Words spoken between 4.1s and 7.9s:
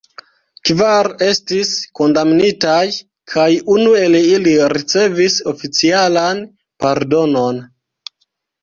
ili ricevis oficialan pardonon.